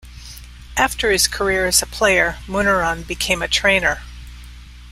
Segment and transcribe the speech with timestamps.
[0.77, 4.01] After his career as a player, Munaron became a trainer.